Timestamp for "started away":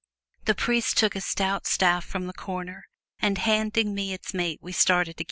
4.71-5.19